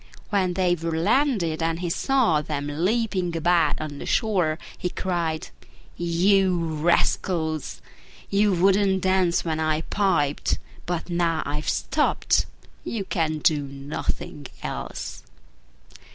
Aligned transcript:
When 0.31 0.55
they 0.55 0.73
were 0.73 0.97
landed 0.97 1.61
and 1.61 1.79
he 1.79 1.91
saw 1.91 2.41
them 2.41 2.65
leaping 2.67 3.37
about 3.37 3.79
on 3.79 3.99
the 3.99 4.07
shore, 4.07 4.57
he 4.75 4.89
cried, 4.89 5.49
"You 5.95 6.57
rascals! 6.57 7.83
you 8.27 8.51
wouldn't 8.51 9.01
dance 9.03 9.45
when 9.45 9.59
I 9.59 9.81
piped: 9.81 10.57
but 10.87 11.11
now 11.11 11.43
I've 11.45 11.69
stopped, 11.69 12.47
you 12.83 13.05
can 13.05 13.37
do 13.37 13.61
nothing 13.61 14.47
else!" 14.63 15.21